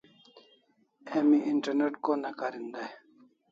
[1.17, 2.91] Emi internet ko ne karin dai?